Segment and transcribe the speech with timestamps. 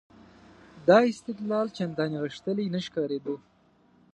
[0.87, 3.35] دا استدلال چندانې غښتلی نه ښکارېده.